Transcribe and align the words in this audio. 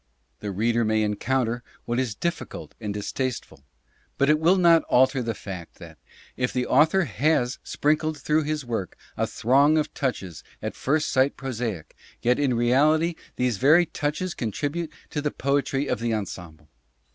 The 0.39 0.49
reader 0.49 0.83
may 0.83 1.03
encounter 1.03 1.61
what 1.85 1.99
is 1.99 2.15
difficult 2.15 2.73
and 2.81 2.91
distasteful, 2.91 3.63
but 4.17 4.31
it 4.31 4.39
will 4.39 4.55
not 4.57 4.81
alter 4.85 5.21
the 5.21 5.35
fact 5.35 5.75
that, 5.75 5.99
if 6.35 6.51
the 6.51 6.65
author 6.65 7.03
has 7.03 7.59
sprinkled 7.63 8.17
through 8.17 8.41
his 8.41 8.65
work 8.65 8.97
a 9.15 9.27
throng 9.27 9.77
of 9.77 9.93
touches 9.93 10.43
at 10.59 10.73
first 10.75 11.09
sight 11.11 11.37
prosaic, 11.37 11.95
yet 12.19 12.39
in 12.39 12.55
reality 12.55 13.13
these 13.35 13.57
very 13.57 13.85
touches 13.85 14.33
contribute 14.33 14.91
to 15.11 15.21
the 15.21 15.29
poetry 15.29 15.85
of 15.85 15.99
the 15.99 16.15
ensemble. 16.15 16.67